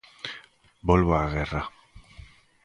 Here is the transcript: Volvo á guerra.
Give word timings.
Volvo 0.87 1.11
á 1.21 1.25
guerra. 1.33 1.61